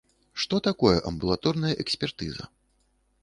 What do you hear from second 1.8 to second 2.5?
экспертыза?